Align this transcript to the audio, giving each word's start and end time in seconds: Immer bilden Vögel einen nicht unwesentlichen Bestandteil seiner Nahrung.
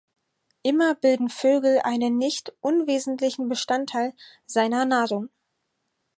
Immer 0.63 0.95
bilden 0.95 1.29
Vögel 1.29 1.79
einen 1.83 2.17
nicht 2.17 2.53
unwesentlichen 2.61 3.47
Bestandteil 3.49 4.15
seiner 4.47 4.83
Nahrung. 4.85 5.29